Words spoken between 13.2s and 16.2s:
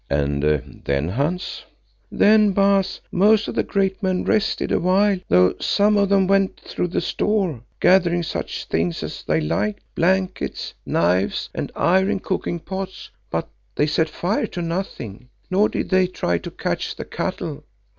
but they set fire to nothing, nor did they